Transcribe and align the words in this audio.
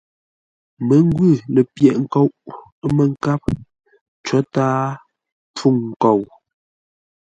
Məngwʉ̂ 0.87 1.31
lə̂ 1.53 1.63
pyə̂ghʼ 1.75 1.97
ńkóʼ, 2.03 2.29
ə́ 2.83 2.89
mə́ 2.95 3.05
nkáp; 3.11 3.41
có 4.25 4.37
tǎa 4.53 4.71
pfûŋ 5.55 5.75
nkou. 5.89 6.21